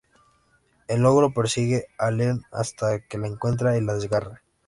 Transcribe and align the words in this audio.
El 0.87 1.05
Ogro 1.05 1.31
persigue 1.31 1.85
a 1.99 2.09
Leah 2.09 2.39
hasta 2.51 3.01
que 3.05 3.19
la 3.19 3.27
encuentra 3.27 3.77
y 3.77 3.81
la 3.81 3.93
desgarra. 3.93 4.41